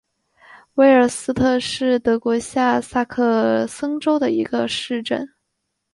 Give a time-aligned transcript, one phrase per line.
[0.73, 5.29] 维尔斯特是德国下萨克森州的一个市镇。